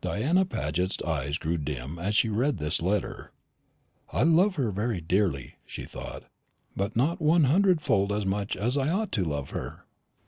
Diana 0.00 0.44
Paget's 0.44 1.02
eyes 1.02 1.36
grew 1.36 1.58
dim 1.58 1.98
as 1.98 2.14
she 2.14 2.28
read 2.28 2.58
this 2.58 2.80
letter. 2.80 3.32
"I 4.12 4.22
love 4.22 4.54
her 4.54 4.70
very 4.70 5.00
dearly," 5.00 5.56
she 5.66 5.84
thought, 5.84 6.26
"but 6.76 6.94
not 6.94 7.20
one 7.20 7.42
hundred 7.42 7.80
fold 7.80 8.12
as 8.12 8.24
much 8.24 8.54
as 8.56 8.78
I 8.78 8.88
ought 8.90 9.10
to 9.10 9.24
love 9.24 9.50
her." 9.50 9.84